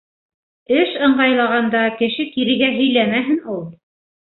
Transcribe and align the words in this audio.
Эш 0.77 0.93
ыңғайланғанда 1.09 1.85
кеше 2.01 2.29
кирегә 2.35 2.75
һөйләмәһен 2.83 3.41
ул! 3.59 3.67